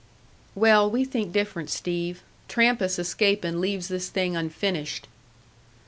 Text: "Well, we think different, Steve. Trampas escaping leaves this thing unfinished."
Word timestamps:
"Well, 0.55 0.89
we 0.89 1.05
think 1.05 1.31
different, 1.31 1.69
Steve. 1.69 2.23
Trampas 2.47 2.97
escaping 2.97 3.61
leaves 3.61 3.87
this 3.87 4.09
thing 4.09 4.35
unfinished." 4.35 5.07